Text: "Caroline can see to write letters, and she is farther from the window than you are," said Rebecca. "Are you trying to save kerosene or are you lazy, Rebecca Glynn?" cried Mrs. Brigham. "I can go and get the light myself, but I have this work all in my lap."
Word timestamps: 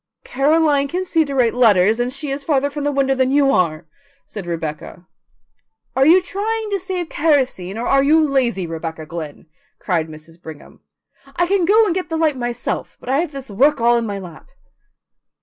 "Caroline 0.23 0.87
can 0.87 1.05
see 1.05 1.23
to 1.25 1.35
write 1.35 1.53
letters, 1.53 1.99
and 1.99 2.11
she 2.11 2.31
is 2.31 2.43
farther 2.43 2.71
from 2.71 2.85
the 2.85 2.91
window 2.91 3.13
than 3.13 3.29
you 3.29 3.51
are," 3.51 3.85
said 4.25 4.47
Rebecca. 4.47 5.05
"Are 5.95 6.07
you 6.07 6.23
trying 6.23 6.71
to 6.71 6.79
save 6.79 7.07
kerosene 7.09 7.77
or 7.77 7.85
are 7.85 8.01
you 8.01 8.19
lazy, 8.27 8.65
Rebecca 8.65 9.05
Glynn?" 9.05 9.45
cried 9.77 10.07
Mrs. 10.07 10.41
Brigham. 10.41 10.81
"I 11.35 11.45
can 11.45 11.65
go 11.65 11.85
and 11.85 11.93
get 11.93 12.09
the 12.09 12.17
light 12.17 12.35
myself, 12.35 12.97
but 12.99 13.09
I 13.09 13.19
have 13.19 13.31
this 13.31 13.51
work 13.51 13.79
all 13.79 13.95
in 13.95 14.07
my 14.07 14.17
lap." 14.17 14.47